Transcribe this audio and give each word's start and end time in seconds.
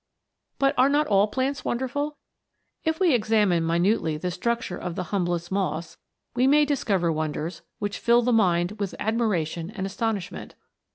But 0.57 0.73
are 0.79 0.89
not 0.89 1.05
all 1.05 1.27
plants 1.27 1.63
wonderful? 1.63 2.17
If 2.83 2.99
we 2.99 3.13
examine 3.13 3.63
minutely 3.63 4.17
the 4.17 4.31
structure 4.31 4.75
of 4.79 4.95
the 4.95 5.03
humblest 5.13 5.51
moss, 5.51 5.99
we 6.33 6.47
may 6.47 6.65
discover 6.65 7.11
wonders 7.11 7.61
which 7.77 7.99
fill 7.99 8.23
the 8.23 8.33
mind 8.33 8.79
with 8.79 8.95
admiration 8.97 9.69
and 9.69 9.85
astonishment. 9.85 10.55